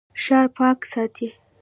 [0.23, 1.27] ښار پاک ساتئ